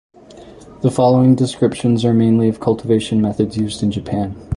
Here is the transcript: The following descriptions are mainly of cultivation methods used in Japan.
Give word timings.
The 0.81 0.89
following 0.89 1.35
descriptions 1.35 2.03
are 2.03 2.11
mainly 2.15 2.49
of 2.49 2.59
cultivation 2.59 3.21
methods 3.21 3.55
used 3.55 3.83
in 3.83 3.91
Japan. 3.91 4.35